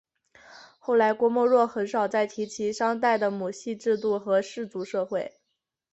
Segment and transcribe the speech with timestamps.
[0.79, 5.35] 后来郭沫若很少再提及商代的母系制度和氏族社会。